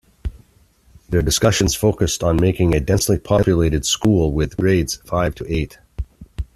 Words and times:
Their 1.09 1.21
discussions 1.21 1.75
focused 1.75 2.23
on 2.23 2.37
making 2.41 2.73
a 2.73 2.79
densely 2.79 3.19
populated 3.19 3.85
school 3.85 4.33
with 4.33 4.57
grades 4.57 4.95
five 5.05 5.35
to 5.35 5.45
eight. 5.47 5.77